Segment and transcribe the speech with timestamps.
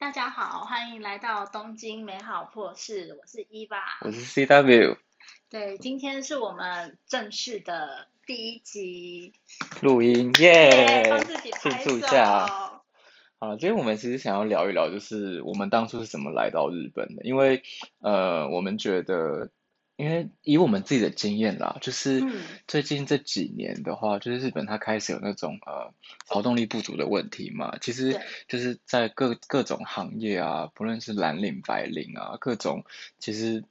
[0.00, 3.78] 大家好，欢迎来到东京美好破事，我是伊娃。
[4.00, 4.96] 我是 CW
[5.50, 9.34] 对，今天是我们正式的第一集，
[9.82, 11.18] 录音，耶！
[11.26, 11.90] 自己庆拍手。
[11.90, 12.46] 祝一下
[13.38, 17.62] 好，今天我们其实想要聊一聊，就是我们当初是怎么来到日本的，因为
[18.00, 19.50] 呃，我们觉得，
[20.00, 25.92] 因为以我们自己的经验啦，就是嗯最近这几年的话，就是日本它开始有那种呃
[26.34, 28.18] 劳动力不足的问题嘛，其实
[28.48, 32.86] 就是在各各种行业啊，不论是蓝领、白领啊，各种
[33.18, 33.62] 其实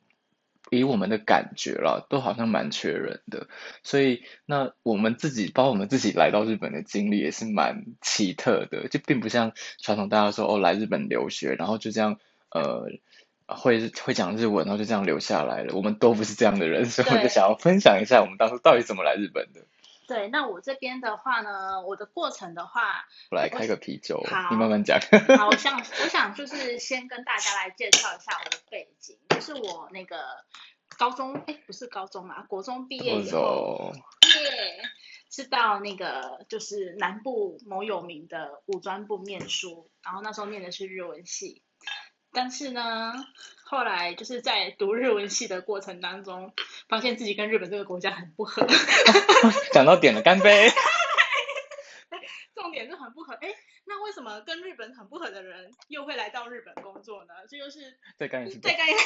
[0.70, 3.48] 以我们的感觉啦，都好像蛮缺人的。
[3.82, 12.20] 所以那我们自己，包括我们自己来到日本的经历也是蛮奇特的，就并不像传统大家说哦来日本留学，然后就这样
[12.52, 12.92] 呃
[13.56, 15.74] 会会讲日文，然后就这样留下来了。
[15.76, 19.62] 我们都不是这样的人，所以我就想要分享一下我们当初到底怎么来日本的。
[20.08, 25.00] 对，那我这边的话呢，我的过程的话，我来开个啤酒好，你慢慢讲。
[25.38, 30.18] 好，我想我想就是先跟大家来介绍一下我的背景，就是我那个
[30.98, 33.94] 高中，哎，不是高中啊，国中毕业我以后，走，
[34.30, 34.82] 耶，
[35.30, 41.62] 是到那个就是南部某有名的五专部念书，然后那时候念的是日文系，
[42.32, 43.14] 但是呢，
[43.64, 46.54] 后来就是在读日文系的过程当中，
[46.88, 48.68] 发现自己跟日本这个国家很不合，
[49.74, 50.70] 讲到点了，干杯！
[52.54, 53.34] 重点是很不合。
[53.36, 53.54] 哎，
[53.86, 57.34] 那为什么跟日本很不合的人又会来到日本工作呢？
[57.50, 58.60] 这就是再干一次。
[58.60, 59.00] 再干一个，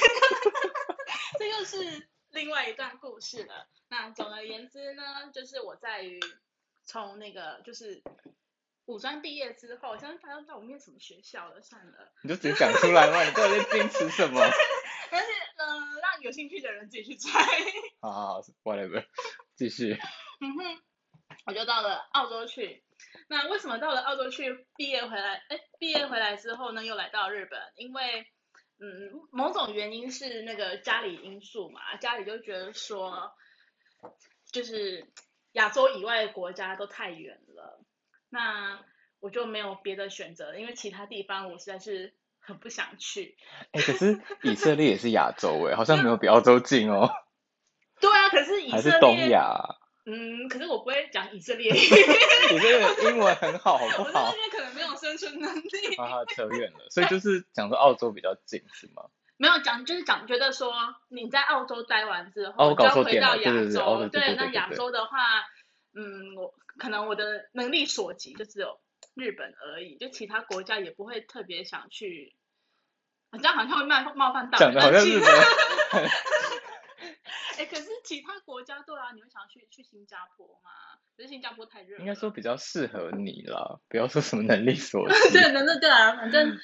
[1.39, 3.67] 这又是另外一段故事了。
[3.89, 6.19] 那总而言之呢，就是我在于
[6.83, 8.01] 从那个就是
[8.85, 12.11] 五专毕业之后，相信大家都知道我念什么学校了，算了。
[12.23, 14.41] 你就直接讲出来嘛，你到底在坚持什么？
[15.09, 15.65] 但是呃，
[16.01, 17.39] 让有兴趣的人自己去猜。
[18.01, 19.05] 好好好，whatever，
[19.55, 19.93] 继续。
[20.41, 20.81] 嗯哼，
[21.45, 22.83] 我就到了澳洲去。
[23.27, 25.43] 那为什么到了澳洲去毕业回来？
[25.49, 28.25] 哎，毕业回来之后呢，又来到日本，因为
[28.79, 33.31] 嗯，某种原因是那个家里因素嘛，家里就觉得说，
[34.51, 35.07] 就是
[35.53, 37.85] 亚洲以外的国家都太远了，
[38.33, 38.79] 那
[39.19, 43.37] 我就没有别的选择，因为其他地方我实在是很不想去。
[43.71, 47.11] 哎、可是以色列也是亚洲哎，好像没有比 澳洲近哦，
[48.01, 49.77] 对啊，可是以色列，还是东亚。
[50.05, 54.31] 嗯，可是我不会讲以色列语，你这个英文很好，好不我在那？
[54.31, 55.95] 边可能没有生存能力。
[55.95, 59.03] 哈哈，扯远了，所以就是讲说澳洲比较近是吗？
[59.37, 60.73] 没有讲，就是讲觉得说
[61.07, 64.09] 你在澳洲待完之后，要回到亚洲。
[64.09, 65.17] 对那亚洲的话，
[65.95, 68.79] 嗯，我可能我的能力所及就只有
[69.15, 72.35] 日本而已，就其他国家也不会特别想去。
[73.31, 75.29] 我这样好像会冒冒犯到人，讲的好像日本。
[77.57, 80.71] 哎，可是其他国家对啊，你会想去去新加坡吗？
[81.15, 81.99] 可是新加坡太热了。
[81.99, 85.37] 应该说比较适合你啦，不要说什么能力所 对，及。
[85.51, 86.57] 那那对啊，反正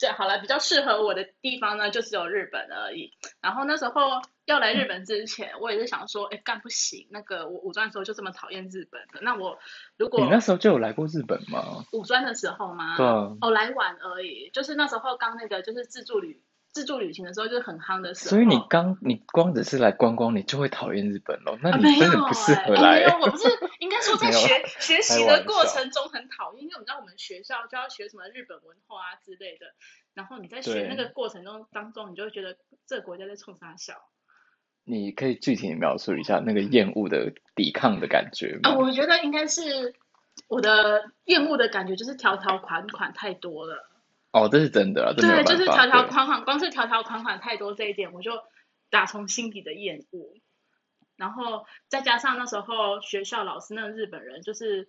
[0.00, 3.12] 对，好了，比较适合我的地方呢，就只有日本而已。
[3.42, 9.58] 然后那时候要来日本之前，我也是想说，哎，干不行，那个我五专的时候就这么讨厌日本的，那我
[9.98, 11.84] 如果你那时候就有来过日本吗？
[11.92, 12.96] 五专的时候吗？
[12.96, 18.30] 对啊，哦，来晚而已，就是那时候刚那个就是自助旅自助旅行的时候，就是很夯的时候。
[18.30, 21.58] 所以你刚你光只是来观光，你就会讨厌日本咯？
[21.62, 23.02] 那你真的不适合来没。
[23.02, 23.48] 有，我不是
[23.80, 29.66] 应该说在 学学习的过程中很讨厌，因为我们知道我们学校就要学什么日本文化啊之类的，
[30.14, 32.56] 然后你在学那个过程中当中，你就会觉得
[32.86, 33.94] 这个国家在冲啥笑
[34.84, 38.70] 你可以具体地描述一下那个厌恶的抵抗的感觉啊？
[38.70, 38.78] 吗？
[38.78, 39.94] 我觉得应该是
[40.48, 43.89] 我的厌恶的感觉，就是条条款款太多了。
[44.32, 45.44] 哦，这是真的对。
[45.44, 48.32] 就是条条对款款，光是条条款款太多这一点，我就
[48.90, 50.34] 打从心底的厌恶。
[51.16, 54.88] 然后再加上那时候学校老师那个日本人，就是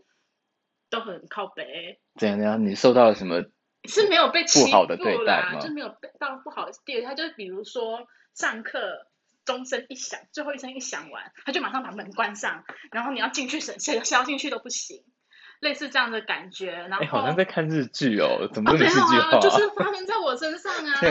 [0.89, 2.65] 都很靠北，怎样怎样？
[2.65, 3.43] 你受到了什么？
[3.85, 7.07] 是没有被欺不好的对待就没有被到不好的地步。
[7.07, 9.07] 他就比如说上课
[9.43, 15.03] 钟声一响，最后一声一响完，他就马上把门关上，然后你要进去审谁谁要进去都不行，
[15.61, 16.71] 类似这样的感觉。
[16.71, 19.39] 然后、哎，好像在看日剧哦，怎么啊，这么没有啊，戏剧化？
[19.39, 20.99] 就是发生在我身上啊。
[21.01, 21.09] 对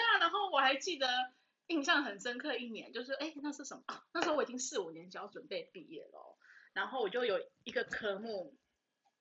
[0.00, 1.06] 啊，然后我还记得
[1.68, 3.82] 印象很深刻一年，就是哎，那是什么？
[3.86, 6.34] 啊 那时候我已经四五年级要准备毕业了哦，
[6.72, 8.58] 然后我就有一个科目。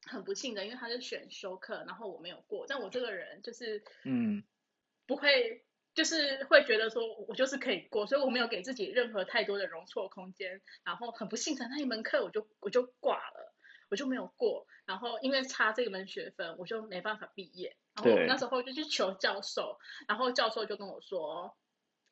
[0.08, 2.68] 很不幸的，因为他是选修课，然后我没有过。
[2.68, 4.44] 但我这个人就是嗯，
[5.08, 10.62] 不会，就是会觉得说我就是可以过，所以我没有给自己任何太多的容错空间。
[10.84, 13.45] 然后很不幸的那一门课我就我就挂了，
[13.90, 14.68] 我就没有过。
[14.86, 17.76] 然后因为差这门学分，我就没办法毕业。
[17.96, 21.56] 然后我那时候就去求教授，然后教授就跟我说，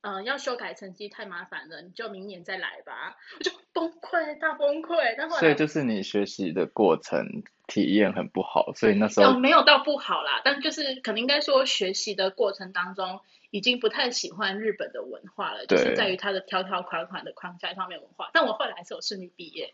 [0.02, 3.16] 呃，要修改成绩太麻烦了，你就明年再来吧。
[3.38, 5.16] 我就崩溃，大崩溃。
[5.18, 10.42] 但后来所以就是你学习的过程体验很不好，所以那时有候没有到不好啦？
[10.44, 13.22] 但就是可能应该说学习的过程当中，
[13.52, 18.32] 已经不太喜欢日本的文化了，就是在于它的条条款款的框架上面文化。
[18.34, 19.74] 但我后来还是有顺利毕业，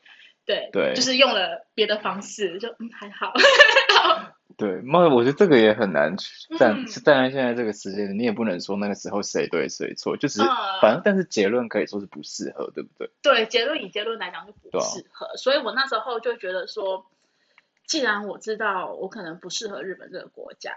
[0.49, 3.31] 对，对就是用了别的方式，就嗯还好。
[4.57, 10.51] 对，那我觉得这个也很难去站嗯是站在现在这个时间，你也不能说那个时候谁对谁错，就只是嗯
[10.81, 13.11] 反正但是结论可以说是不适合，对不对？
[13.21, 17.05] 对，结论以结论来讲就不适合，所以我那时候就觉得说，
[17.87, 20.73] 既然我知道我可能不适合日本这个国家，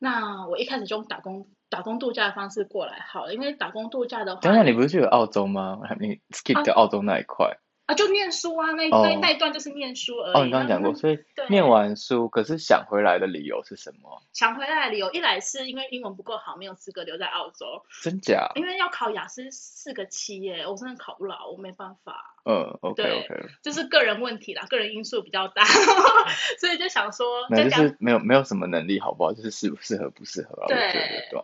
[0.00, 5.80] 那我一开始就用打工打工度假的方式过来好了，因为打工度假的话，等一下你不是去了澳洲吗？
[6.00, 7.56] 你 skip 掉澳洲那一块啊
[7.94, 10.34] 就念书啊，那、哦那那一段就是念书而已。
[10.34, 11.18] 哦，你刚刚讲过，所以
[11.48, 14.22] 念完书，可是想回来的理由是什么？
[14.32, 17.66] 想回来的理由，一来是因为英文不够好，没有资格留在澳洲，
[18.02, 18.50] 真假？
[18.56, 22.32] 因为要考雅思四个七耶，我真的考不牢，我没办法。
[22.48, 25.64] 嗯，OK OK 就是个人问题啦，个人因素比较大，
[26.60, 29.32] 所以就想说，那就是没有没有什么能力，好不好？
[29.32, 30.76] 就是适不适合不适合对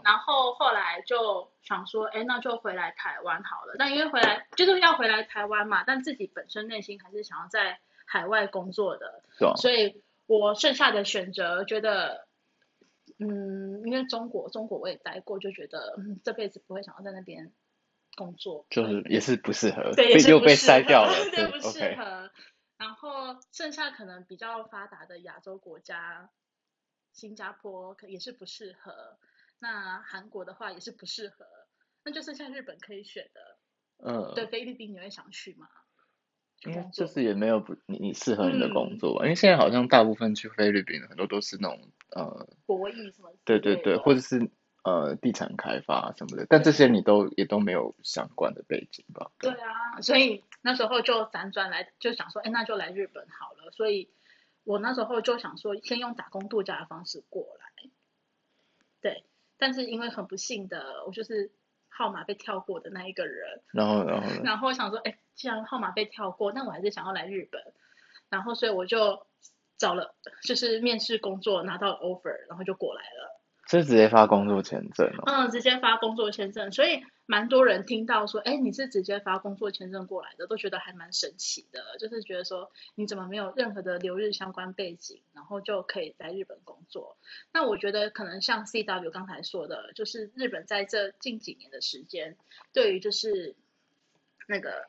[0.05, 3.75] 然后后来就想说，哎，那就回来台湾好了。
[3.79, 12.27] 但因为回来就是要回来台湾嘛，但自己本身内心还是想要在海外工作的，啊所以我剩下的选择觉得，
[13.19, 17.53] 嗯，因为中国中国我也待过，就觉得嗯这辈子不会想要在那边
[18.17, 22.31] 工作，就是也是不适合， 被又被筛掉了， 对，不适合。
[22.77, 26.31] 然后剩下可能比较发达的亚洲国家，
[27.13, 29.17] 新加坡可也是不适合。
[29.63, 31.47] 那韩国的话也是不适合，
[32.03, 33.59] 那就剩下日本可以选的。
[34.05, 35.69] 嗯，对，菲律宾你会想去吗？
[36.59, 44.51] 去应该就是也没有不你你适合你的工嗯作吧，因为现在好像大部分去菲律宾的很多都是那种呃，博弈什么对对对，或者是
[44.83, 49.31] 呃地产开发什么的，但这些你都也都没有相关的背景吧？
[49.39, 53.71] 对啊，所以那时候就辗转来，就想说，哎，那就来日本好了。
[53.71, 54.11] 所以
[54.65, 57.91] 我那时候就想说，先用打工度假的方式过来。
[59.01, 59.25] 对，
[59.63, 61.53] 但是因为很不幸的，我就是
[61.89, 63.63] 号码被跳过的那一个人。
[63.71, 64.41] 然后然后呢？
[64.43, 67.63] 然后我想说，哎，既然号码被跳过，那我还是想要来日本。
[68.29, 69.25] 然后所以我就
[69.79, 73.41] 找了，就是面试工作，拿到了 offer，然后就过来了。
[73.69, 75.23] 是直接发工作签证哦。
[75.27, 87.17] 嗯，直接发工作签证，所以蛮多人听到说，哎，你是直接发工作签证过来的，都觉得还蛮神奇的，就是觉得说你怎么没有任何的留日相关背景，然后就可以在日本工作？
[87.53, 92.37] 那我觉得可能像 CW 刚才说的，就是日本在这近几年的时间，
[92.73, 93.55] 对于就是
[94.49, 94.85] 那个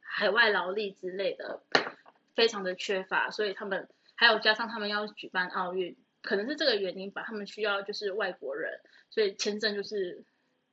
[0.00, 1.60] 海外劳力之类的
[2.34, 8.80] 非常的缺乏，所以他们还有加上他们要举办奥运，可能是这个原因吧，他们需要就是外国人，
[9.10, 10.24] 所以签证就是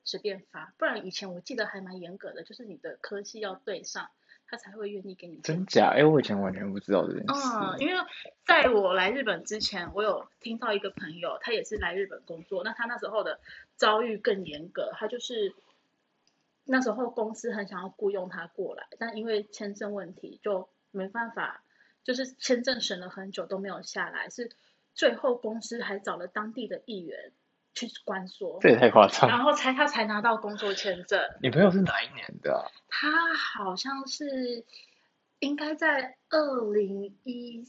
[0.03, 4.09] 随便发，不然以前我记得还蛮严格的，就是你的科系要对上，
[4.47, 5.41] 他才会愿意给你。
[5.41, 5.91] 真假？
[5.95, 7.49] 哎，我以前完全不知道这件事。
[7.55, 7.93] 嗯，因为
[8.45, 13.39] 在我来日本之前，我有听到一个朋友，他也是来日本工作，那他那时候的
[13.75, 15.53] 遭遇更严格，他就是
[16.65, 21.63] 那时候公司很想要雇佣他过来，但因为签证问题就没办法，
[22.03, 24.51] 就是签证审了很久都没有下来，是
[24.99, 27.31] 最后公司还找了当地的议员
[27.73, 29.29] 去关说，这也太夸张了。
[29.29, 31.17] 然后才他才拿到工作签证。
[31.41, 32.67] 你朋友是哪一年的啊？
[32.89, 34.65] 他好像是
[35.39, 37.63] 应该在二零一，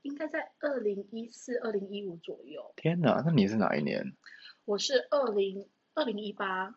[0.00, 2.72] 应该在二零一四、二零一五左右。
[2.76, 4.14] 天哪，那你是哪一年？
[4.64, 6.74] 我是二零二零一八，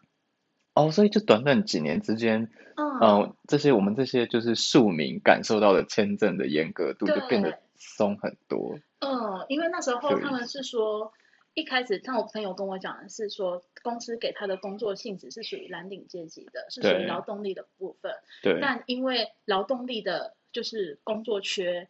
[0.73, 8.77] 哦，所以就短短几年之间，嗯，嗯，这些我们这些就是庶民感受到的签证的严格度就变得松很多。
[8.99, 11.13] 嗯，因为那时候他们是说，
[11.53, 18.13] 一开始像我朋友跟我讲的是说，公司给他的工作性质是属于蓝领阶级的，是属于对劳动力的部分。
[18.41, 21.87] 对，但因为劳动力的就是工作缺，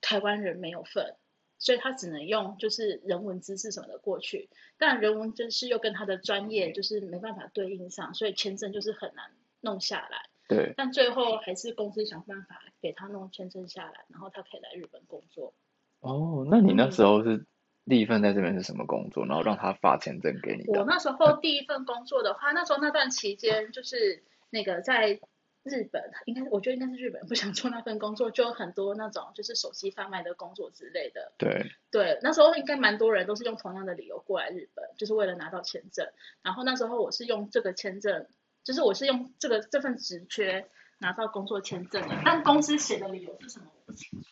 [0.00, 1.16] 台湾人没有份，
[1.58, 10.28] 所以他只能用就是人文知识什么的过去，但人文知识又跟他的专业就是没办法对应上，所以签证就是很难弄下来。
[10.48, 15.52] 对，但最后还是公司想办法给他弄签证下来，然后他可以来日本工作。
[16.00, 17.46] 哦，那你那嗯时候是
[17.86, 19.26] 第一份在这边是什么工作？
[19.26, 20.78] 然后让他发签证给你的？
[20.80, 25.20] 我那时候第一份工作的话，那时候那段期间就是那个在
[25.64, 31.32] 日本，应该我觉得应该是日本不想做那份工作，就有很多那种就是手机贩卖的工作之类的。
[31.36, 36.06] 对，对，那时候应该蛮多人都是用同样的理由过来日本，就是为了拿到签证。
[36.42, 38.26] 然后那时候我是用这个签证，
[38.64, 40.66] 就是我是用这个这份职缺
[40.98, 44.28] 拿到工作签证的，但公司写的理由是什么我不清楚。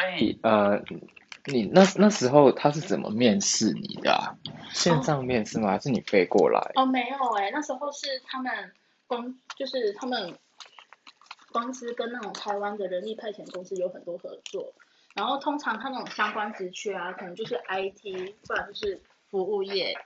[0.00, 0.82] 所以呃，
[1.46, 4.36] 你那那时候他是怎么面试你的啊？
[4.72, 5.70] 线上面试吗？
[5.70, 6.60] 还是你飞过来？
[6.74, 8.72] 哦，没有哎、那时候是他们
[9.06, 10.38] 公，就是他们
[11.50, 14.72] 公司跟那种台湾的人力派遣公司有很多合作，
[15.14, 19.00] 然后通常他那种相关职缺啊，可能就是 IT，不然就是
[19.30, 19.96] 服务业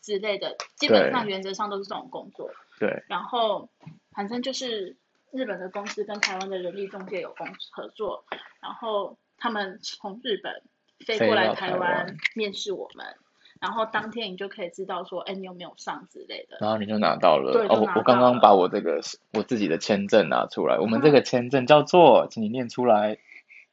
[0.00, 2.50] 之类的，基本上原则上都是这种工作。
[2.78, 3.68] 对，然后
[4.12, 4.96] 反正就是
[5.32, 8.24] 日本的公司跟台湾的人力中介有公合作，
[8.60, 10.62] 然后他们从日本
[11.04, 13.04] 飞过来台台湾湾面试我们，
[13.60, 16.58] 然后当天你就可以知道说，哎，你有没有上之类的。
[16.60, 17.50] 然后你就拿到了。
[17.68, 19.00] 哦，我我刚刚把我这个
[19.32, 23.18] 我自己的签证拿出来，我们这个签证叫做，请你念出来，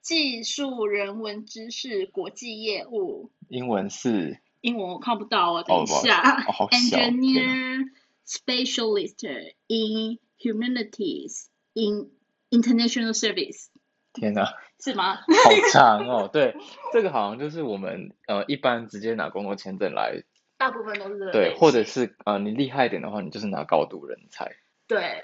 [0.02, 6.44] 技术人文知识国际业务，英文是英文我看不到哦，等一下。
[6.72, 7.92] Engineer
[8.26, 9.28] specialist
[9.68, 12.10] in humanities in
[12.50, 13.68] international service
[14.14, 15.16] 天哪，是吗？
[15.16, 15.24] 好
[15.72, 16.30] 长哦。
[16.34, 16.56] 对，
[16.94, 20.24] 这个好像就是我们呃一般直接拿工作签证来，
[20.58, 24.56] 大部分都是对，或者是呃你厉害一点的话，你就是拿高度人才。
[24.88, 25.24] 对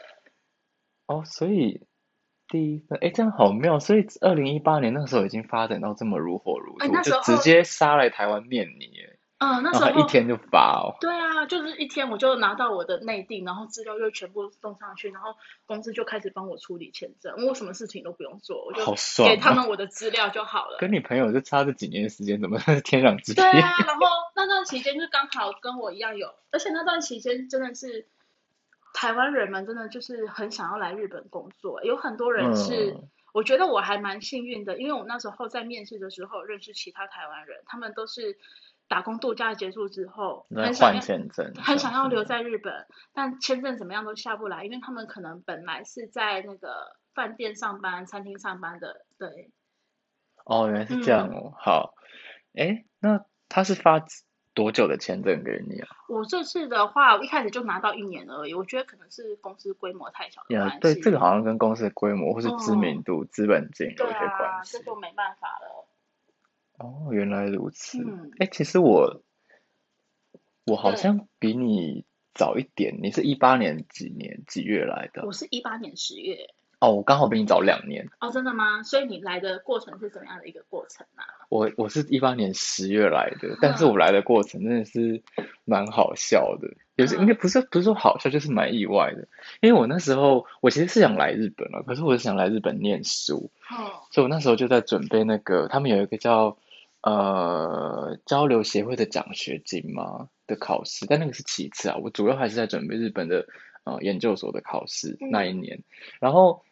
[1.07, 1.87] 哦，所以
[2.47, 3.79] 第一份，哎，这样好妙。
[3.79, 10.95] 所以二零一八年那时候已经发展到这么如火如荼，就直接杀来台湾面你耶，嗯，那时候一天就发哦。
[11.01, 18.85] 对啊，就是一天我就拿到我的内定，然后资料就全部送上去，然后公司就开始帮我处理签证，我什么事情都不用做，我就
[19.25, 20.77] 给他啊们 我的资料就好了。
[20.79, 23.43] 跟你朋友就差这几年的时间，怎么是天壤之别？
[23.51, 28.07] 对啊，然后那段期间就刚好跟我一样有，而且那段期间真的是
[28.93, 38.37] 台湾人们真的就是很想要来日本工作，有很多人是，嗯我觉得我还蛮幸运的，因为我那时候在面试的时候认识其他台湾人，他们都是
[38.87, 42.41] 打工度假结束之后很想证， 很想要留在。
[42.43, 49.51] 日本，但签证怎么样都下不来，因为他们可能本来是在那个饭店上班、餐厅上班的，对，
[50.43, 51.53] 哦，原来是这样嗯哦。
[51.57, 51.95] 好，
[52.53, 54.05] 哎，那他是发
[54.53, 55.87] 多久的签证给你啊？
[56.07, 64.83] 我这次的话，我一开始就拿到一年而已，我觉得可能是公司规模太小的关呀系。，对，这个好像跟公司的规模或是知名度、资本金有对一些关啊，系这。
[64.83, 65.87] 就没办法了。
[66.77, 67.99] 哦，原来如此。
[67.99, 69.21] 嗯哎，其实我
[70.65, 75.25] 我好像比你早一点，你是一八年几年几月来的？
[75.25, 78.09] 我是一八年十月，哦，我刚好比你早两年。
[78.19, 78.83] 哦，真的吗？
[78.83, 81.23] 所以你来的过程是怎么样的一个过程啊？
[81.47, 85.23] 我我是一八年十月来的，但是嗯我来的过程真的是
[85.63, 89.27] 蛮好笑的，有些嗯应该不是不是说好笑，就是蛮意外的。
[89.61, 96.57] 因为我那时候我其实是想来日本了，可是我是想来日本念书，哦，所以我那时候就在准备那个他们有一个叫
[97.05, 100.27] 呃交流协会的奖学金吗？
[100.47, 103.47] 的考试，但那个是其次啊，我主要还是在准备日本的
[103.83, 105.29] 呃研究所的考试嗯。
[105.31, 105.83] 那一年，
[106.19, 106.63] 然后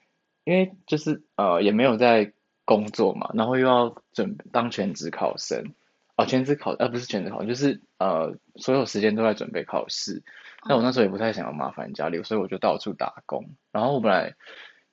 [0.43, 2.33] 因为就是呃也没有在
[2.65, 5.73] 工作嘛，然后又要准当全职考生，
[6.17, 10.23] 哦全职考呃不是全职考，就是呃所有时间都在准备考试，
[10.67, 14.35] 那我那时候也不太想要麻烦家里，所以我就到处打工，然后我本来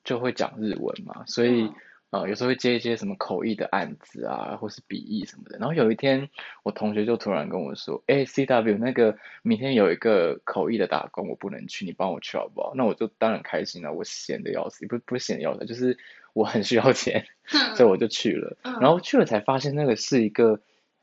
[0.03, 1.71] 就会讲日文嘛，所以。
[2.11, 5.57] 嗯呃，有时候会接一些什么口译的案子啊，或是笔译什么的。
[5.57, 6.29] 然后有一天，
[6.63, 15.97] 我同学就突然跟我说：“哎，CW 那个明天有一个口译的打工，我不能去，你帮我去好不好？”那我就当然开心了，我闲的要死，不不是闲的要死，就是
[16.33, 17.25] 我很需要钱，
[17.77, 18.57] 所以我就去了。
[18.63, 20.59] 嗯然后去了才发现，那个是一个，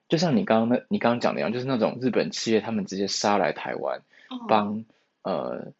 [0.09, 4.85] 就像你刚刚那你刚刚讲的一样，就是那种日本企业他们直接杀来台湾，哦帮
[5.23, 5.73] 呃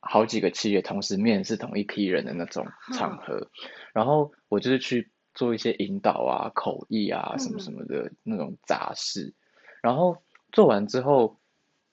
[0.00, 3.48] 好几个企业同时面试同一批人的那种场合，
[3.92, 9.34] 然后我就是去做一些引导啊、口译啊什么什么的那种杂事，
[9.82, 11.38] 然后做完之后，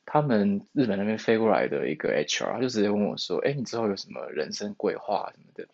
[0.06, 5.68] 他们日本那边飞过来的一个 HR 他就直接问我说：“哎，你之后有什么人生规划什么的？”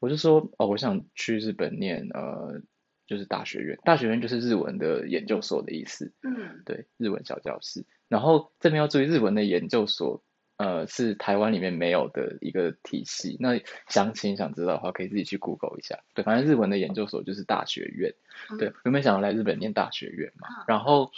[0.00, 2.62] 我就说：“哦，我想去日本念呃。”
[3.10, 6.12] 就是大学院，大学院就是日文的研究所的意思。
[6.22, 7.84] 嗯对，日文小教室。
[8.06, 10.22] 然后这边要注意，日文的研究所，
[10.60, 13.38] 呃，是台湾里面没有的一个体系。
[13.40, 15.98] 那详情想知道的话，可以自己去 Google 一下。
[16.12, 18.12] 对，反正日文的研究所就是大学院。
[18.50, 21.10] 嗯对，原本想要来日本念大学院嘛嗯，然后，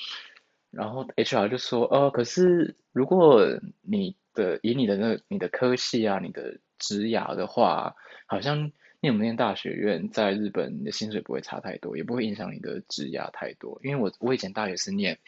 [0.71, 7.97] 然后 HR 就说，呃，可是如果你的以你的那个你的科系啊，你的职涯的话，
[8.27, 8.71] 好像
[9.01, 13.81] 念不念大学院，在日本你的薪水不会差太多，也不会影响你的职涯太多。
[13.83, 15.19] 因为我我以前大学是念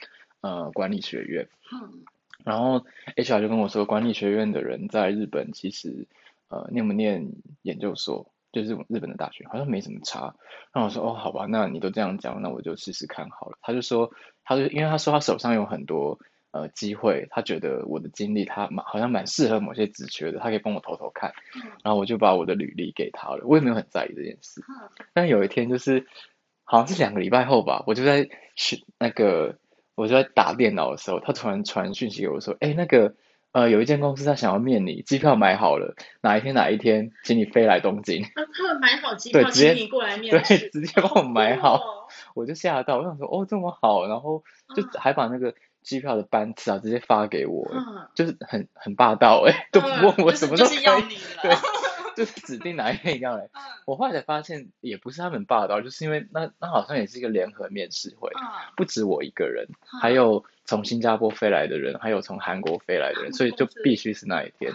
[0.41, 2.05] 呃管理学院，嗯
[2.45, 2.85] 然后
[3.17, 6.07] HR 就跟我说，管理学院的人在日本其实
[6.49, 7.33] 呃念不念
[7.63, 10.35] 研究所，就是日本的大学好像没什么差。
[10.73, 13.59] 然后我说哦好吧，那你都这样讲，那我就试试看好了。
[13.63, 14.13] 他就说，
[14.45, 16.19] 他就因为他说他手上有很多
[16.51, 21.33] 呃机会，他觉得我的经历他蛮好像蛮适合某些职缺的，他可以帮我偷偷看。
[21.57, 24.61] 嗯然后我就把我的履历给他了，我也没有很在意这件事。
[24.61, 26.07] 嗯但有一天就是
[26.65, 29.59] 好像是两个礼拜后吧，我就在去那个
[29.95, 33.15] 我就在打电脑的时候，他突然传讯息给我说，哎，那个
[33.53, 38.25] 呃有一间公司他想要面你，机票买好了，哪一天哪一天，请你飞来东京。
[38.35, 41.81] 那他们买好机票，请你过来面对，直接帮我买好，
[42.35, 44.43] 我就吓到，我想说哦这么好，然后
[44.75, 45.55] 就还把那个。
[45.85, 47.69] 机票的班次啊，直接发给我，
[48.15, 50.79] 就是很很霸道哎，都不问我什么都可以，
[51.43, 51.51] 对，
[52.17, 53.49] 就是指定哪一天要来。
[53.87, 58.31] 我后来才发现，也不是他们霸道，就是因为那那好像也是一个联合面试会，
[58.77, 59.69] 不止我一个人，
[60.01, 64.73] 还有从新加坡飞来的人，还有从韩国飞来的人，所以就必须是那一天。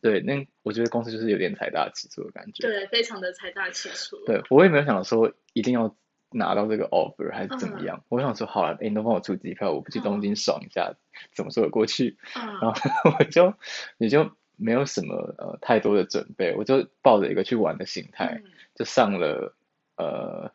[0.00, 4.16] 对，那我觉得公司就是有点财大气粗的感觉，对，非常的财大气粗。
[4.26, 5.94] 对我也没有想说一定要。
[6.30, 8.04] 拿到这个 offer 还是怎么样？
[8.10, 10.92] 我想说好了，哎，你都帮我出机票，我不去东京爽一下，
[11.32, 12.18] 怎么说得过去？
[12.34, 12.74] 然后
[13.18, 13.54] 我就
[13.96, 18.42] 你就没有什么呃太多的准备，我就抱着一个去玩的心态，
[18.74, 19.56] 就上了
[19.96, 20.52] 呃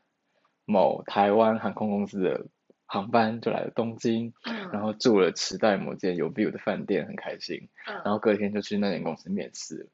[0.66, 2.46] 某台湾航空公司的
[2.86, 4.34] 航班，就来了东京，
[4.72, 7.70] 然后住了池袋某间有 view 的饭店，很开心。
[7.86, 9.90] 然后隔天就去那间公司面试。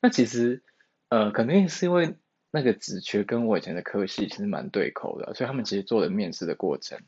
[0.00, 0.62] 那其实
[1.08, 2.16] 呃肯定是因为。
[2.54, 6.98] 那个职缺跟我以前的科系其实蛮对口的，所以他们其实做的面试的过程，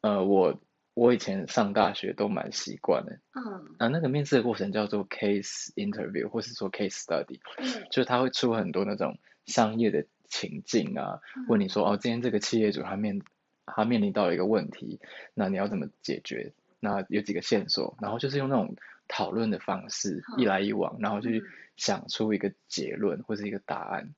[0.00, 0.58] 呃，我
[0.94, 3.18] 我以前上大学都蛮习惯的。
[3.34, 3.74] 嗯。
[3.78, 7.40] 啊，那个面试的过程叫做 case interview，或是说 case study。
[7.58, 7.86] 嗯。
[7.90, 13.22] 就是他会出很多那种商业的情境啊，问你说哦，今天这个企业主他面
[13.66, 15.00] 他面临到一个问题，
[15.34, 16.52] 那你要怎么解决？
[16.80, 18.76] 那有几个线索，然后就是用那种
[19.08, 21.44] 讨论的方式一来一往，然后去
[21.76, 24.14] 想出一个结论或是一个答案。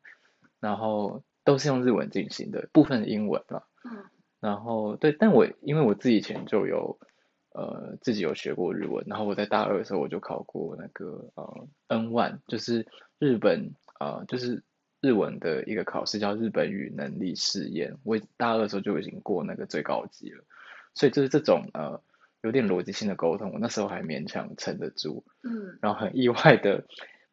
[0.61, 3.63] 然后都是用日文进行的，部分英文嘛。
[3.85, 4.05] 嗯。
[4.45, 6.99] 然后对，但我因为我自己以前就有
[7.55, 12.87] 呃自己有学过日文，然后我在大二的时候我就考过那个呃 N one，就是
[13.19, 14.63] 日本啊就是
[15.01, 20.45] 日文的一个考试叫日本语能力试验，我大二的时候就已经过那个最高级了，
[20.95, 22.03] 所以就是这种呃
[22.43, 25.25] 有点逻辑性的沟通，我那时候还勉强撑得住。
[25.43, 25.79] 嗯。
[25.81, 26.85] 然后很意外的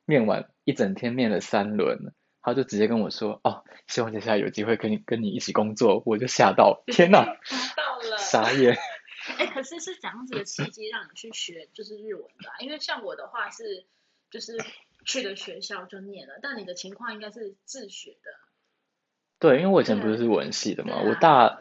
[0.05, 2.13] 面完一整天面了三轮。
[2.41, 7.23] 他就直接跟我说：“哦，希望接下来有机会跟你跟你一起工作。”我就吓到，天哪，
[7.77, 8.75] 到了，傻眼。
[9.37, 12.49] 哎，可是是怎样子的契机让你去学就是日文的？
[12.59, 13.85] 因为像我的话是
[14.31, 14.57] 就是
[15.05, 18.31] 去的学校就念了，但你的情况应该是自学的。
[19.37, 21.59] 对，因为我以前不是是文系的嘛，我大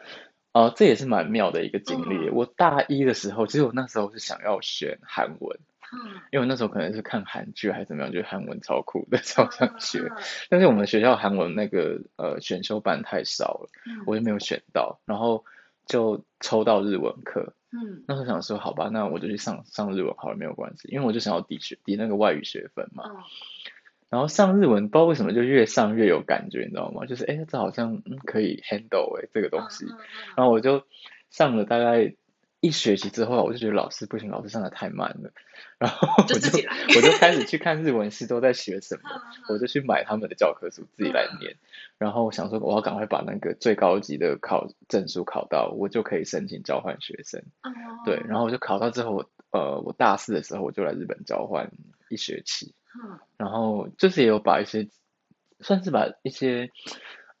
[0.53, 2.29] 呃这也是蛮妙的一个经历。
[2.31, 5.59] 我大一的时候，其实我那时候是想要选韩文。
[5.93, 10.09] 嗯，因为那时候可能是看韩剧还是怎么样，觉得韩文超酷的，超想学。
[10.49, 13.69] 但是我们学校韩文那个呃选修班太少了，
[14.05, 15.43] 我就没有选到，然后
[15.85, 17.53] 就抽到日文课。
[17.73, 23.03] 嗯，那时候想说，好吧，那我就去上上日文好了，没有关系，因为我就想要抵学抵那个外语学分嘛。
[24.09, 27.05] 然后上日文，不知道为什么就越上越有感觉，你知道吗？
[27.05, 29.85] 就是哎，这好像可以 handle 哎这个东西。
[30.37, 30.85] 然后我就
[31.29, 32.15] 上了大概。
[32.61, 35.31] 一学期之后，我就觉得老师不行，老师上的太慢了，
[35.79, 39.09] 然后我就我就开始去看日文系都在学什么，
[39.49, 41.55] 我就去买他们的教科书自己来念，
[41.97, 47.43] 然后想说我要赶快把那个最高级的考证书考到，我就可以申请交换学生。
[48.05, 51.71] 对，然后我就考到之后，呃，我大四的时候我就来日本交换
[52.09, 52.75] 一学期，
[53.37, 54.87] 然后就是也有把一些
[55.61, 56.69] 算是把一些。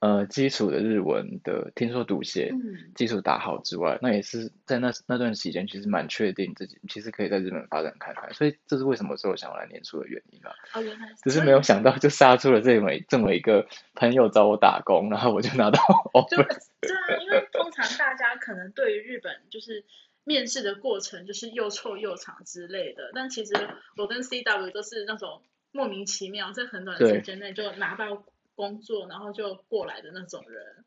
[0.01, 2.51] 呃，基础的日文的听说读写
[2.95, 10.49] 基础打好之外，那也是在那那段时间，其实蛮确定自己其实可以在日本发展看看，所以这是为什么说我想要来念书的原因啊。
[10.73, 15.77] 哦，原来只是没有想到就杀出了这么这么一个朋友找我打工，然后我就拿到
[16.13, 16.47] offer。
[16.81, 19.85] 对啊，因为通常大家可能对于日本就是
[20.23, 23.53] 面试的过程就是又臭又长之类的，但其实
[23.97, 28.23] 我跟 CW 都是那种莫名其妙在很短的时间内就拿到。
[28.55, 30.85] 工作，然后就过来的那种人，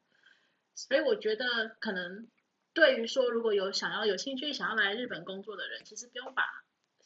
[0.74, 1.44] 所以我觉得
[1.80, 2.28] 可能
[2.72, 6.42] 对于说如果有想要有兴趣想要来日本工作的人，其实不用把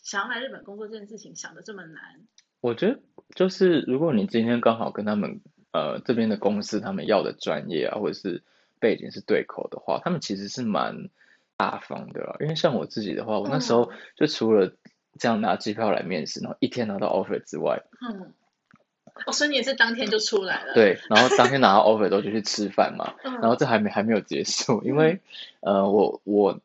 [0.03, 2.27] 想要来日本工作这件事情想的这么难。
[2.61, 3.01] 我觉得
[3.35, 5.41] 就是如果你今天刚好跟他们
[5.73, 8.43] 呃这边的公司他们要的专业啊或者是
[8.81, 11.09] 背景是对口的话，他们其实是蛮
[11.57, 12.37] 大方的。
[12.41, 14.73] 因为像我自己的话，我那时候就除了
[15.19, 18.35] 这样拿机票来面试，然后一天拿到 offer 之外，嗯。
[19.27, 20.75] 哦，所以你也是当天就出来了。
[20.75, 23.15] 对，然后当天拿到 offer 都就去吃饭嘛。
[23.23, 25.21] 然后这还没还没有结束，因为
[25.61, 26.61] 呃，我我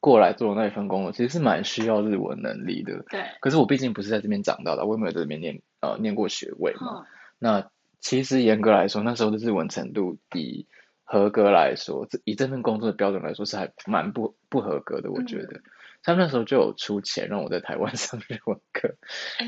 [0.00, 3.04] 过来做那一份工作，其实是蛮需要日文能力的。
[3.10, 3.24] 对。
[3.40, 7.06] 可是我毕竟不是在这边长大的，我也没有在这边念呃念过学位嘛。
[7.38, 7.70] 那
[8.00, 10.66] 其实严格来说，那时候的日文程度以
[11.04, 15.10] 合格来说，以这份工作的标准来说，是还蛮不不合格的。
[15.10, 15.60] 我觉得
[16.02, 18.94] 他们那时候就有出钱让我在台湾 上日文课，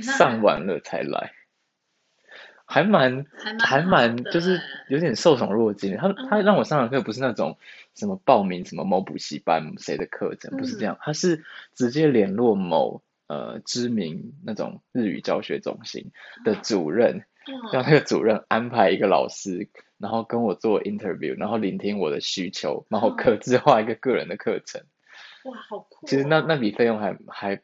[0.02, 1.32] 上完了才来。
[2.72, 3.26] 还蛮
[3.60, 5.96] 还蛮就是欸有点受宠若惊。
[5.96, 7.58] 他他嗯让我上的课不是那种
[7.94, 16.10] 什么报名什么某补习班谁的课程，不是这样，他是直接联络某呃知名那种日语教学中心
[16.44, 17.24] 的主任，
[17.72, 24.82] 让嗯那个主任安排一个老师，然后跟我做 interview，然后聆听我的需求，然后嗯刻制化一个个人的课程。
[25.44, 26.08] 哇，好酷、哦！
[26.08, 27.60] 其实那那笔费用还还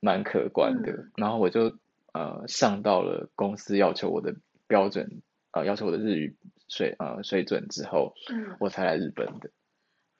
[0.00, 1.12] 蛮可观的，嗯。
[1.16, 1.78] 然后我就
[2.12, 4.34] 呃上到了公司要求我的
[4.66, 5.22] 标准，
[5.52, 6.36] 呃要求我的日语
[6.68, 9.50] 水呃水准之后，嗯我才来日本的。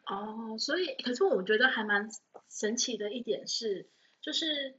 [0.06, 2.08] 哦，所以可是我觉得还蛮
[2.50, 3.88] 神奇的一点是，
[4.20, 4.76] 就是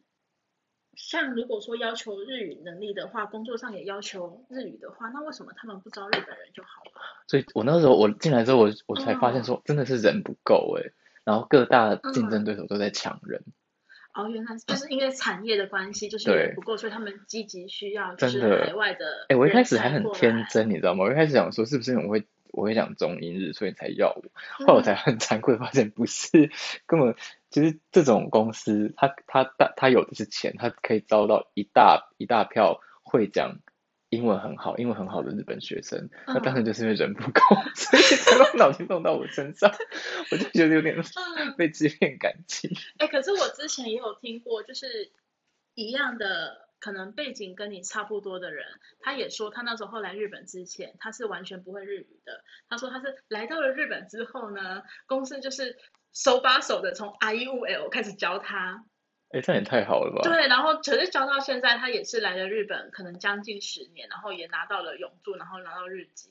[0.95, 7.01] 像如果说要求日语能力的话，工作上也要求日语的话，那为什么他们不招日本人就好了？
[7.27, 10.91] 所以我那时候我进来之后，我我才发现说真的是人不够诶，
[11.23, 13.43] 然后各大竞争对手都在抢人，
[14.13, 19.25] 哦，原来就是因为产业的关系，就是不够，所以他们积极需要就是海外的。
[19.29, 21.05] 哎，我一开始还很天，真，你知道吗？
[21.05, 24.23] 我一开始想说是不是我会我会讲中英日，所以你才要我。
[24.65, 26.51] 后来我才很惭愧发现不是，
[26.85, 27.15] 根本
[27.49, 33.57] 其实这种公司，他他他他有的是钱，他可以招到一大一大票会讲
[34.13, 36.09] 英文很好、英文很好的日本学生。
[36.27, 37.41] 那当然就是因为人不够，
[37.75, 39.71] 所以才把脑筋弄到我身上，
[40.31, 42.69] 我就觉得有点嗯，被欺骗感情。
[42.97, 45.11] 哎，可是我之前也有听过，就是
[45.73, 48.65] 一样的，可能背景跟你差不多的人，
[48.99, 52.43] 他也说他那时候来日本之前，他是完全不会日语的。
[52.69, 55.77] 他说他是来到了日本之后呢，公司就是
[56.13, 58.85] 手把手的从 I U L 开始教他，
[59.33, 60.21] 哎，这样也太好了吧？
[60.21, 66.29] 对，然后可是教到现在，他也是来了日本，可能将近十年，然后也拿到了永驻，然后拿到日籍，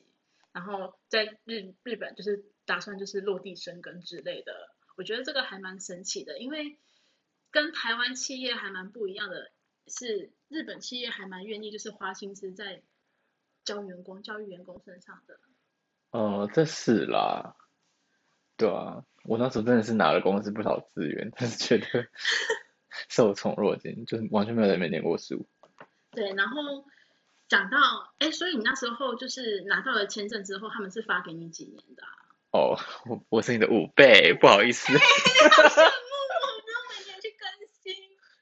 [0.53, 4.71] 然后在日日本就是打算就是落地生根之类的。
[4.97, 6.79] 我觉得这个还蛮神奇的，因为
[7.51, 9.51] 跟台湾企业还蛮不一样的，
[9.89, 12.83] 是日本企业还蛮愿意就是花心思在
[13.65, 15.41] 教员工、教育员工身上的。
[16.13, 17.57] 嗯，这是啦，
[18.57, 22.07] 对啊，我那时候真的是拿了公司不少资源，但是觉得
[23.09, 25.47] 受宠若惊，就是完全没有在那边念过书。
[26.13, 26.85] 对，然后
[27.49, 32.11] 讲到哎，所以你那时候就是拿到了签证之后，他们是发给你几年的、啊？
[32.53, 34.93] 哦，我我是你的五倍，不好意思。
[34.93, 37.49] 好羡慕我，不用每年去更
[37.83, 37.95] 新。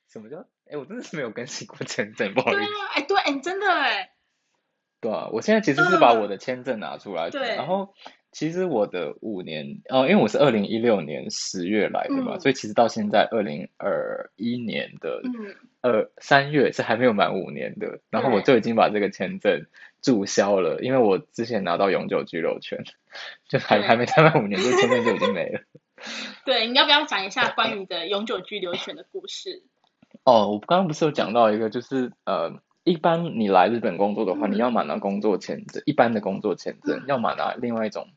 [0.08, 0.48] 什么叫？
[0.68, 2.60] 哎，我真的是没有更新过签证，不好意思。
[2.60, 4.12] 对啊，哎，对，哎，真的哎，
[5.00, 7.94] 对啊，我现在其实是把嗯我的签证拿出来，对然后
[8.32, 12.40] 其实我的五年，哦，因为我是二零一六年十月来的嘛，嗯。
[12.40, 19.66] 所以其实到现在二零二一年的嗯，二三月是还没有满五年的，然后我就已经把这个签证
[20.00, 22.84] 注销了，因为我之前拿到永久居留权，
[23.48, 25.60] 就还还没待满五年，这个签证就已经没了。
[26.46, 29.62] 对，你要不要讲一下关于你的永久居留权的故事？
[30.24, 34.52] 哦，我刚刚不是有讲到一个，就是呃，一般你来日本工作的话，嗯。
[34.52, 38.08] 你要么拿工作签证，一般的工作签证嗯，要么拿另外一种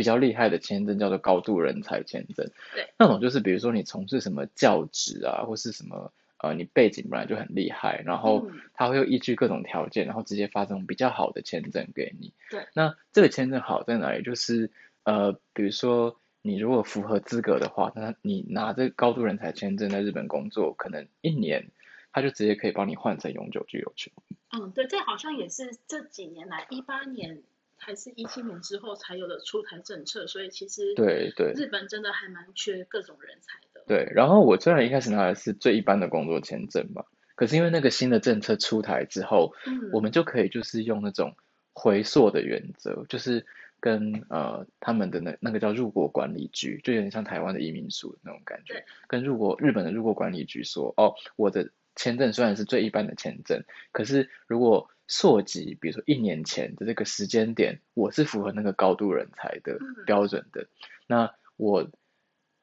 [0.00, 2.50] 比较厉害的签证，叫做高度人才签证。
[2.74, 12.32] 对，那种就是比如说你从事什么教职啊，或是什么呃，你背景本来就很厉害，然后嗯他会依据各种条件，然后直接发这种比较好的签证给你。
[12.48, 14.22] 对，那这个签证好在哪里？
[14.22, 14.70] 就是
[15.04, 21.68] 呃，比如说你如果符合资格的话，那你拿这个高度人才签证在日本工作，可能一年
[22.10, 24.10] 他就直接可以帮你换成永久居留权。
[24.52, 27.42] 嗯，对，这好像也是这几年来，一八年
[27.80, 33.82] 还是一七年之后才有的出台政策，所以其实对对日本真的还蛮缺各种人才的。
[33.88, 41.34] 对，然后我虽然一开始拿的是最一般的工作签证嘛，可是因为那个新的政策出台之后，嗯，我们就可以就是用那种
[41.72, 43.46] 回溯的原则，就是
[43.80, 60.04] 跟呃他们的那那个叫入国管理局，就有点像台湾的移民署那种感觉对，跟入国日本的入国管理局说，哦，我的签证虽然是最一般的签证，可是如果溯及，比如说一年前的这个时间点，我是符合那个高度人才的嗯。
[60.06, 60.66] 标准的，
[61.06, 61.90] 那我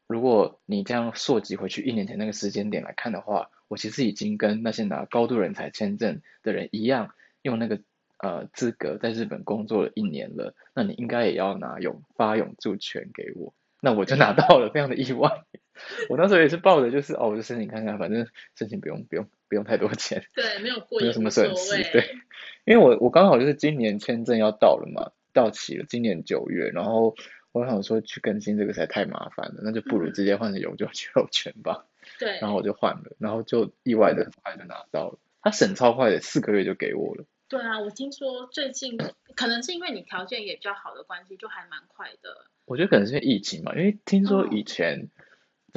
[0.08, 7.80] 如果你这样溯及回去一年前那个时间点来看的话，我其实已经跟那些拿高度人才签证的人一样，用那个
[8.18, 15.44] 呃资格在日本工作了一年了，那你应该也要拿永发永住权给我，那我就拿到了，非常的意外。
[16.10, 21.84] 我那时候也是抱着就是哦，我就申请看看，反正申请不用不用不用太多钱，对，没有过没有什么损失谓。
[21.92, 22.18] 对
[22.66, 27.16] 因为我我刚好就是今年签证要到了嘛，到期了，今年九月，然后
[27.52, 31.86] 我想说去更新这个实在太麻烦了，那就不如嗯直接换成永久居留权吧。
[32.20, 37.26] 对，然后我就换了，然后就意外的很快就拿到了，他审超快的，四个月就给我了。
[37.50, 38.98] 对啊，我听说最近
[39.36, 42.46] 可能是因为你条件也比较好的关系，就还蛮快的。
[42.66, 45.10] 我觉得可能是因为疫情嘛，因为听说嗯以前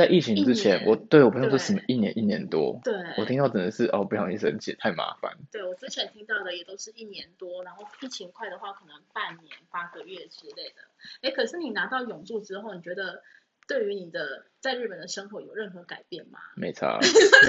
[0.00, 5.36] 在疫情之前，我对我朋友说什么一年一年多，对，我听到真的是哦，不小心生气，太麻烦。
[5.52, 10.80] 对我之前听到的也都是一年多，然后疫情快的话可能半年、八个月之类的。
[11.20, 13.22] 哎，可是你拿到永住之后，你觉得
[13.68, 16.38] 对于你的在日本的生活有任何改变吗？
[16.56, 16.98] 没差，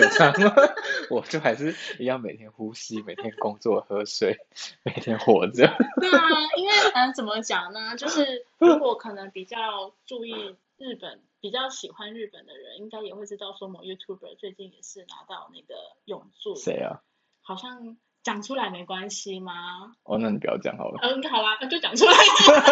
[0.01, 0.53] 有差吗？
[1.09, 4.37] 我就还是一样每天呼吸，每天工作、喝水，
[4.83, 5.65] 每天活着。
[6.01, 7.95] 对啊，因为嗯、呃怎么讲呢？
[7.95, 15.75] 就是如果可能比较注意日本、比较喜欢日本的人，应该也会知道说某 YouTuber 最近也是拿到那个
[16.05, 17.01] 永驻，谁啊？
[17.41, 19.95] 好像讲出来没关系吗？
[20.03, 22.13] 哦，那你不要讲好了，嗯，好啊，那就讲出来，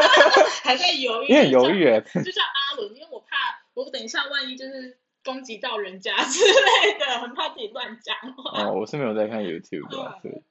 [0.63, 2.01] 还在犹豫，你很犹豫耶。
[2.23, 8.65] 就像阿伦，因为我怕我等一下万一就是攻击到人家之类的，很怕自己乱讲话。
[8.65, 10.43] 哦，我是没有在看 YouTube 的，所以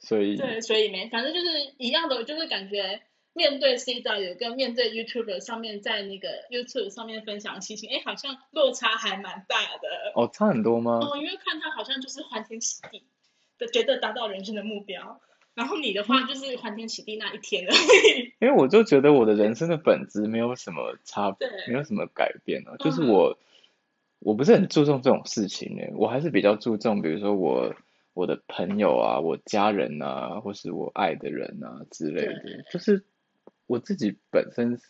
[0.00, 1.46] 所以对，所以没，反正就是
[1.78, 3.00] 一样的，就是感觉
[3.38, 10.12] 面对 C 导有跟面对 YouTuber 上面在那个 YouTube 上面分享的心情，哎，好像落差还蛮大的。
[10.16, 10.98] 哦，差很多吗？
[11.00, 13.04] 哦，因为看他好像就是欢天喜地
[13.58, 15.20] 的，觉得达到人生的目标。
[15.54, 18.32] 然后你的话就是欢天喜地那一天而已。
[18.44, 23.38] 因为我就觉得我的人生的本质没有什么差，对没有什么改变啊，就是嗯我
[24.18, 27.74] 我不是很注重这种事情呢，我还是比较注重，比如说我
[28.14, 33.04] 我的朋友啊，我家人啊，或是我爱的人啊之类的，就是
[33.68, 34.80] 我自己本身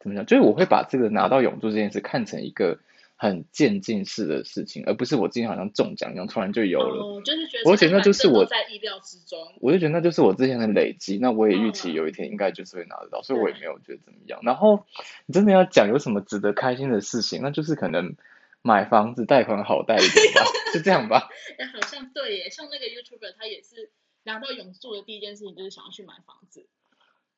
[0.00, 2.78] 怎么讲，就是我会把这个拿到永住这件事看成一个
[3.16, 7.04] 很渐进式的事情，而不是我今天好像中奖一样突然就有了。
[7.04, 9.38] 哦，就是觉得我觉得那就是我在意料之中。
[9.60, 14.40] 我就觉得那就是我之前的累积，那我也预期嗯有一天应该就是会拿得到，所以我也对没有觉得怎么样。
[14.42, 14.86] 然后
[15.26, 18.16] 你真的要讲有什么值得开心的事情，那就是可能
[18.62, 21.28] 买房子贷款好贷一点吧， 是这样吧？
[21.58, 23.90] 哎，好像对耶，像那个 YouTuber 他也是
[24.24, 26.66] 拿到永住的第一件事情就是想要去买房子。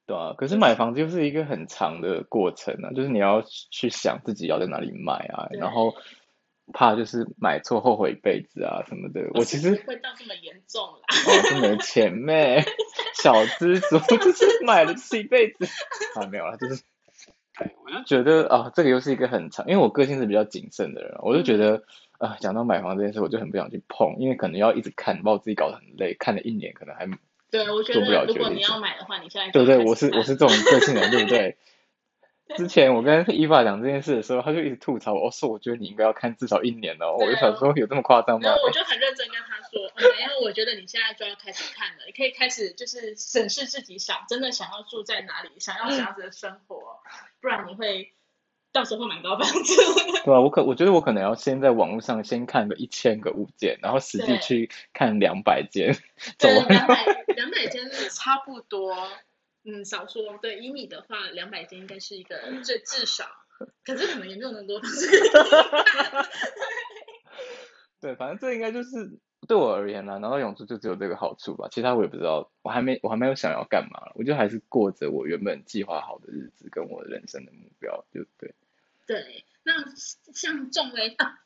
[0.07, 5.95] 对啊，可是买房子又是一个很长的过程啊，就是你要去想自己要在哪里买啊，然后
[6.73, 9.29] 怕就是买错后悔一辈子啊什么的。
[9.35, 11.01] 我其实不会到这么严重啦。
[11.09, 12.63] 哦，是没钱妹，
[13.23, 15.67] 小资族就是买了就是一辈子
[16.15, 16.83] 啊，没有啦，就是，
[17.59, 21.83] 对，我就觉得啊，这个又是一个很长，因为我个性是比较谨慎的人，我就觉得
[22.19, 27.09] 啊，讲到买房这件事，我就很不想去碰，因为可能要一直看，把我自己搞得很累，看了一年可能还，
[27.51, 29.85] 对，我觉得如果你要买的话，你现在对不对？
[29.85, 31.57] 我是我是这种个性的人，对不对？
[32.57, 38.55] 之前我跟伊娃讲这件事的时候，他就一直吐槽我，哦，说我觉得你应该要看至少一年哦，我就想说有这么夸张吗然？
[38.55, 47.01] 后我就很认真跟他说，哦没有，我觉得你现在就要开始看了，你可以开始就是审视自己想真的想要住在哪里，想要怎样子的生活，
[47.41, 48.13] 不然你会
[48.77, 49.75] 到时候会买不到房子。
[50.23, 55.95] 对啊，我可我觉得我可能要先在网络上先看个一千个物件，然后实际去看两百间，
[56.37, 58.95] 走两百 两百间差不多。
[59.65, 63.25] 嗯，少说对，以你的话，两百间应该是一个最至少，
[63.83, 64.79] 可是可能也没有那么多。
[67.99, 78.55] 对，反正这应该就是对我而言呢、拿到永住就只有这个好处吧，其他我也不知道，我还没我还没有想要干嘛，我就还是过着我原本计划好的日子跟我人生的目标，就对。
[79.07, 79.95] 对，那
[80.35, 81.41] 像仲威啊，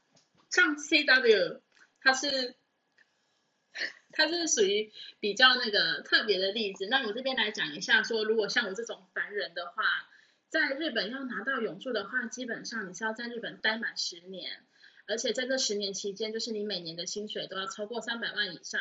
[0.50, 1.60] 像 CW，
[2.00, 2.56] 它是
[4.12, 6.86] 它是属于比较那个特别的例子。
[6.86, 9.84] 那我这边来讲一下，说如果像我这种凡人的话，
[10.48, 14.64] 在日本要拿到永住的话，基本上你是要在日本待满十年，
[15.06, 18.80] 而且在这十年期间，就是你每年的薪水都要超过三百万以上，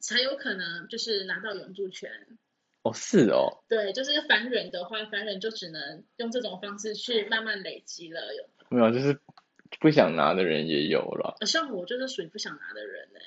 [0.00, 2.38] 才有可能就是拿到永住权。
[2.82, 8.34] 哦，是哦，对，就是凡人的话，凡人就只能用这种方式去慢慢累积了。
[8.34, 9.20] 有没有，就是
[9.78, 11.36] 不想拿的人也有了。
[11.40, 13.20] 呃像我就是属于不想拿的人呢、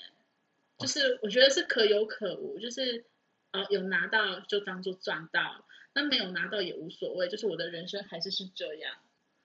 [0.77, 3.05] 就是我觉得是可有可无，就是
[3.51, 8.93] 呃有拿到就当做赚到，那没有拿到也无所谓，就是我的人生还是是这样。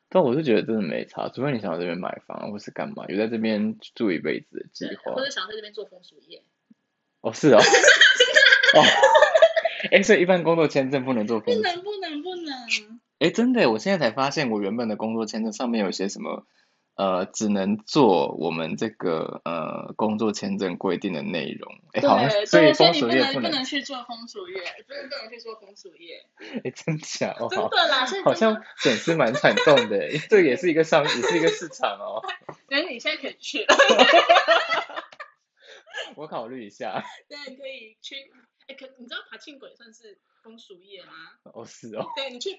[0.08, 5.22] 但我是觉得真的没差，除非你想在这边买房或是干嘛，有在这边住一辈子的计对，划或。
[5.22, 6.42] 者想要在这边做风俗业，
[7.20, 7.60] 哦，是哦，
[8.74, 8.82] 哦，
[9.92, 11.50] 哎，所以一般工作签证不能做不。
[11.54, 16.46] 能不能不能，哎，真的耶，我现在才发现，我原本的工作签证上面有些什么，
[16.96, 21.72] 呃，只能做我们这个呃工作签证规定的内容。
[21.92, 26.26] 哎，好像所以风你不能俗业不能，能去做风俗业，真的不能去做风俗业，
[26.64, 32.22] 哎，真假哦，好，真的啦，好像损失蛮惨重的耶， 这也是一个商，也是一个市场哦，
[32.68, 33.76] 所以你现在可以去了，
[36.16, 37.04] 我考虑一下。
[37.28, 38.16] 对，你可以去。
[38.70, 41.12] 哎，可你知道爬庆狗也算是风俗业吗？
[41.52, 42.50] 哦，是哦，对你去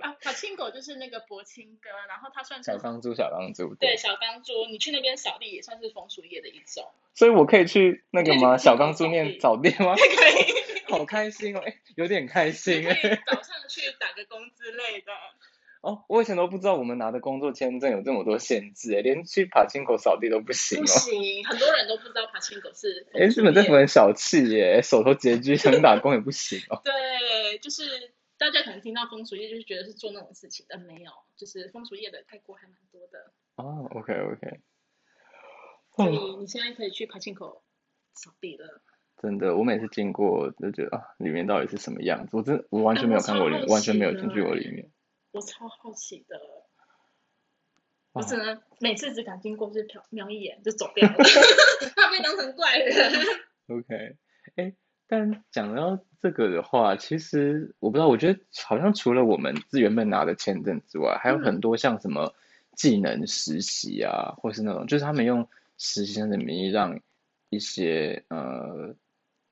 [0.00, 8.56] 啊，爬庆狗就是那个博青哥，然后他算是小钢珠，小钢珠，对，小钢珠，你去那边扫地也算是风俗业的一种，所以我可以去那个吗？
[8.56, 9.06] 小钢珠
[9.40, 9.96] 扫地吗？
[9.98, 12.84] 可以，好开心哦，哎，有点开心。
[12.84, 15.12] 早上去打个工之类的。
[15.80, 20.86] 哦，我以前都不知道我们拿的工作签证有这么多限制，诶连去爬青口扫地都不行不哦。
[20.86, 26.80] 行，很多人都不知道爬青狗是哎，日本政府很小气耶，手头拮据，想打工也不行哦。
[26.84, 34.60] 对，就是大家可能听到风俗业就是觉得是做那种事情，但没有，就是风俗业的泰国还蛮多的，哦，OK OK，
[35.96, 37.62] 所以你现在可以去爬青口
[38.14, 38.82] 扫地了。
[39.22, 42.36] 真的，我每次经过都觉得啊，里面到底是什么样子？
[42.36, 44.90] 我真我完全没有看过里面，完全没有进去过里面。
[45.30, 46.38] 我超好奇的，
[48.12, 51.16] 哇我只能每次只敢经过，就瞟瞄一眼就走掉了，
[51.96, 53.12] 怕被当成怪人。
[53.68, 54.16] OK，
[54.56, 54.74] 哎，
[55.06, 62.34] 但讲到这个的话，其实我不知道，我觉得好像除了我们自原本拿的签证之外，还有嗯很多像什么
[62.74, 67.00] 技能实习啊，或是那种就是他们用实习生的名义让
[67.50, 68.96] 一些呃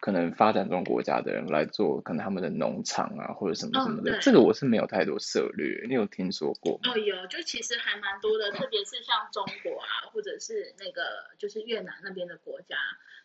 [0.06, 6.92] 可能发展中国家的人来做可能他们的农场啊或者什么什么的，这个我是没有太多涉略，你有听说过吗？
[6.92, 11.02] 哦，有，就其实还蛮多的，特别是像中国啊，或者是那个
[11.38, 12.76] 就是越南那边的国家，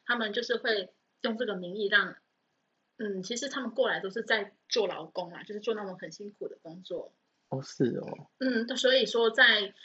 [0.07, 0.89] 他们就是会
[1.21, 2.15] 用这个名义让，
[2.97, 7.13] 嗯，其实他们过来都是在做劳工啊，就是做那种很辛苦的工作，
[7.49, 9.75] 哦，是哦，嗯，所以说在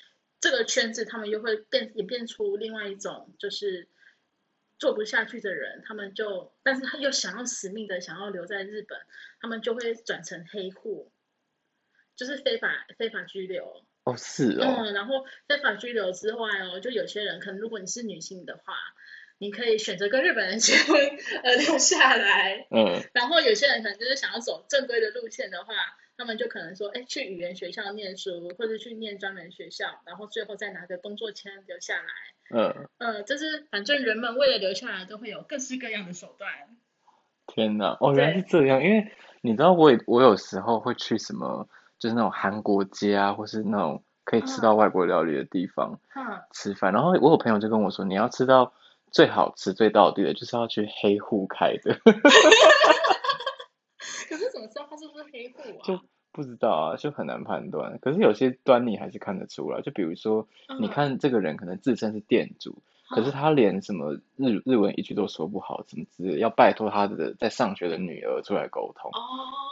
[0.40, 3.86] 这个圈子，他们又会变演变出另外一种，就是
[4.78, 8.98] 做不下去的人，他们就，但是他又想要死命的想要留在日本，
[9.40, 11.10] 他们就会转成黑户，
[12.14, 13.84] 就是非法非法拘留。
[14.04, 18.74] 哦是哦，嗯，然后非法拘留之外哦，就有些人可能如果你是女性的话，
[19.38, 20.96] 你可以选择跟日本人结婚
[21.42, 22.66] 而留下来。
[22.70, 25.74] 嗯 然后有些人可能就是想要走正规的路线的话，
[26.16, 32.12] 他们就可能说，哎，去语言学校念书，或者去念专门学校，然后最后再拿个工作签留下来。
[32.54, 36.50] 嗯，呃，就是反正人们为了留下来，都会有各式各样的手段。
[37.46, 48.72] 天呐，哦，原来是这样，因为你知道我也我有时候会去什么，就是那种韩国街啊，或是那种可以吃到外国料理的地方嗯，吃饭，然后我有朋友就跟我说，你要吃到
[49.12, 51.94] 最好吃、最到底的，就是要去黑户开的，
[54.28, 55.82] 可是怎么知道他是不是黑户啊？
[55.84, 56.00] 就
[56.36, 57.98] 不知道啊，就很难判断。
[57.98, 60.46] 可是有些端倪还是看得出来，就比如说，
[60.78, 60.90] 你嗯。
[60.90, 69.10] 看这个人可能自称是店主，可是他连什么日日文一句都说不好，怎么之类，要拜托他的在上学的女儿出来沟通。
[69.12, 69.18] 哦，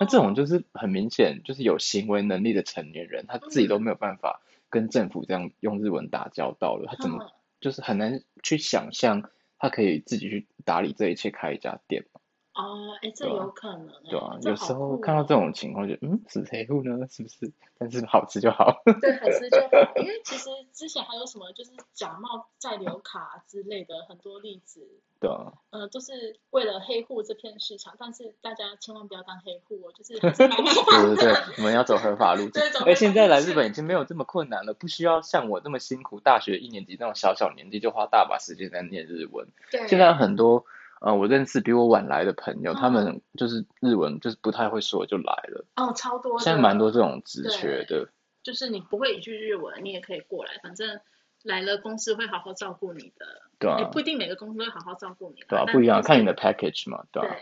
[0.01, 7.31] 那这种就是很明显，就是有行为能力的成年人，他自己都没有办法跟政府这样用日文打交道了，他怎么嗯。
[7.61, 12.21] 就是很难去想象他可以自己去打理这一切，开一家店嘛，
[12.55, 17.07] 哦，哎，这有可能哎，对啊，有时候看到这种情况就，嗯，是黑户呢？
[17.11, 17.53] 是不是？
[17.79, 18.81] 但是好吃就好。
[19.03, 19.93] 对，好吃就好。
[20.01, 24.89] 因为其实之前还有什么就是假冒在留卡之类的很多例子，
[25.19, 32.49] 对啊，呃，都是为了黑户这片市场，但是大家千万不要当黑户哦，就是还是蛮麻对烦对对的。，我们要走合法路
[32.87, 39.49] 哎，现在来日本已经没有这么困难了，不需要像我这么辛苦，大学一年级那种小小年纪就花大把时间在念日文。
[39.73, 40.65] 对，现在很多
[41.05, 48.09] 呃，我认识比我晚来的朋友，嗯他们就是日文就是不太会说就来了，哦，超多的，现在蛮多这种职缺的，
[48.43, 50.99] 就是你不会一句日文，你也可以过来，反正
[51.43, 53.27] 来了公司会好好照顾你的，
[53.59, 57.37] 对啊，也不一定每个公司都会好好照顾你啦，对啊，不一样，看你的 package 嘛，对吧、对，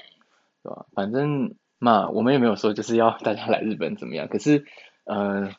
[0.64, 4.64] 对吧、反正嘛，我们也没有说就是要 大家来日本怎么样，可是
[5.04, 5.52] 呃，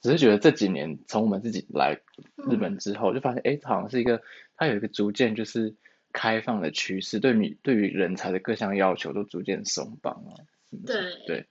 [0.00, 1.98] 只是觉得这几年从我们自己来
[2.36, 4.22] 日本之后，就发现哎，好像是一个
[4.56, 5.74] 它有一个逐渐就是
[6.12, 10.30] 开放的趋势，对你对于人才的各项要求都逐渐松绑啊，
[10.70, 11.46] 什么什么对对，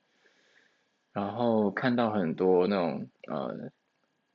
[1.14, 3.72] 然后看到很多那种呃。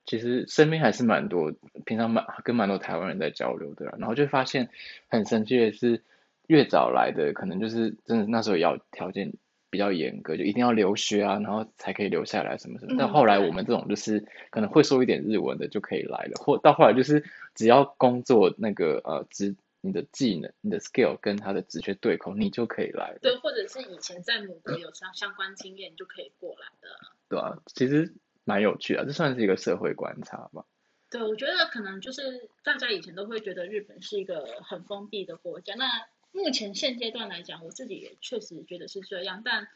[0.09, 1.53] 其实身边还是蛮多，
[1.85, 4.71] 平常蛮跟蛮多台湾人在交流的啦，然后就发现
[5.09, 6.05] 很神奇的是，
[6.47, 9.33] 越早来的可能就是真的那时候要条件
[9.69, 12.95] 比较严格，就一定要留学啊，然后才可以留下来什么什么。
[12.97, 17.25] 但嗯后来我们这种就是可能会说一点日文的就可以来了，或到后来就是
[17.57, 26.89] 只要工作那个呃职你的技能、你的 skill 跟他的职缺对口，你就可以来，对，或者是以前在母国有相相关经验，你就可以过来的。
[27.29, 30.65] 对啊、其实蛮有趣的，这算是一个社会观察吧。
[31.11, 35.87] 对，我觉得可能就是大家以前都会觉得日本是一个很封闭的国家，那
[36.33, 39.69] 目前现阶段来讲，我自己也确实觉得是这样，但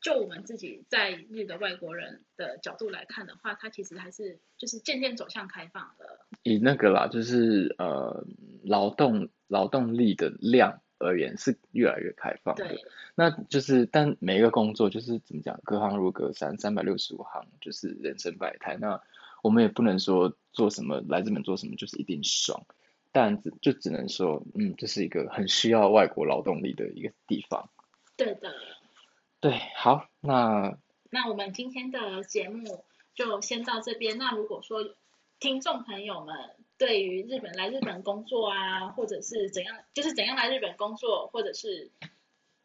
[0.00, 6.18] 就我们自己在日的外国人的角度来看的话，它其实还是就是渐渐走向开放的。
[6.42, 8.24] 以那个啦，就是呃
[8.64, 12.66] 劳动劳动力的量而言是越来越开放的。
[13.14, 18.78] 那就是，但每一个工作就是怎么讲，隔行如隔山，三百六十五行，就是人生百态。
[18.80, 18.98] 那
[19.42, 22.64] 我们也不能说做什么来日本做什么就是一定爽，
[23.12, 27.68] 但只就只能说，嗯，这是一个很需要外国劳动力的一个地方。
[28.16, 28.50] 对的。
[29.40, 30.78] 对，好，那
[31.10, 32.84] 那我们今天的节目，
[33.14, 34.16] 就先到这边。
[34.16, 34.94] 那如果说
[35.40, 36.34] 听众朋友们
[36.82, 41.92] 对于日本来日本工作啊，或者是怎样，就是怎样来日本工作，或者是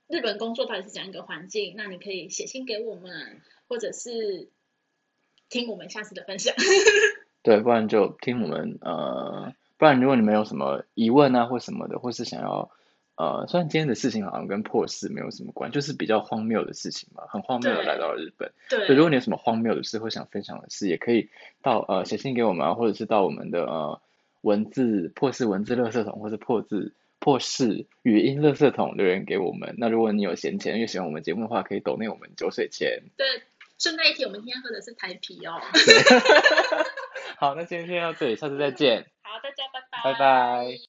[0.07, 4.49] 日本工作到底是怎样一个环境，那你可以写信给我们，或者是
[5.49, 6.55] 听我们下次的分享。
[7.43, 12.71] 对，不然就听我们呃，不然如果你们有什么疑问啊或什么的，或是想要
[13.17, 18.51] 呃，虽然今天的事情好像跟破事没有什么关，就是比较荒谬的事情嘛，很荒谬的对来到了日本。
[18.67, 21.29] 对对，如果你有什么荒谬的事或想分享的事，也可以
[21.61, 24.01] 到呃写信给我们啊，或者是到我们的呃
[24.41, 29.75] 文字破事文字垃圾桶，或是破字破事语音垃圾桶留言给我们。
[29.77, 33.03] 那如果你有闲钱，又喜欢我们节目的话，可以抖内我们酒水钱。
[33.17, 33.25] 对，
[33.77, 35.59] 顺带一提，我们今天喝的是台啤哦。
[37.37, 39.05] 好，那今天先到这里，下次再见。
[39.21, 40.13] 好，大家拜拜。
[40.13, 40.77] 拜拜。